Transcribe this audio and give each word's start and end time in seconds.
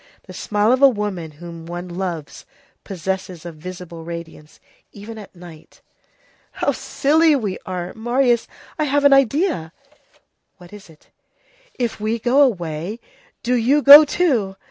The 0.23 0.33
smile 0.33 0.71
of 0.71 0.81
a 0.81 0.89
woman 0.89 1.29
whom 1.33 1.67
one 1.67 1.87
loves 1.87 2.47
possesses 2.83 3.45
a 3.45 3.51
visible 3.51 4.03
radiance, 4.03 4.59
even 4.91 5.19
at 5.19 5.35
night. 5.35 5.79
"How 6.53 6.71
silly 6.71 7.35
we 7.35 7.59
are! 7.67 7.93
Marius, 7.93 8.47
I 8.79 8.85
have 8.85 9.05
an 9.05 9.13
idea." 9.13 9.71
"What 10.57 10.73
is 10.73 10.89
it?" 10.89 11.11
"If 11.77 11.99
we 11.99 12.17
go 12.17 12.41
away, 12.41 12.99
do 13.43 13.53
you 13.53 13.83
go 13.83 14.03
too! 14.03 14.55